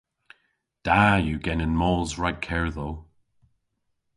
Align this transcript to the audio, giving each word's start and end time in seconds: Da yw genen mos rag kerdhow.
Da 0.85 0.99
yw 1.23 1.39
genen 1.45 1.73
mos 1.81 2.11
rag 2.21 2.37
kerdhow. 2.47 2.93